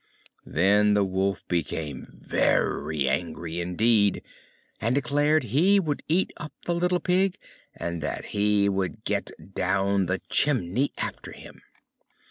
Then 0.47 0.95
the 0.95 1.03
Wolf 1.03 1.43
was 1.47 1.65
very 2.11 3.07
angry 3.07 3.61
indeed, 3.61 4.23
and 4.79 4.95
declared 4.95 5.43
he 5.43 5.79
would 5.79 6.01
eat 6.07 6.31
up 6.37 6.53
the 6.65 6.73
little 6.73 6.99
Pig, 6.99 7.37
and 7.75 8.01
that 8.01 8.25
he 8.33 8.67
would 8.67 9.03
get 9.03 9.29
down 9.53 10.07
the 10.07 10.19
chimney 10.27 10.89
after 10.97 11.33
him. 11.33 11.61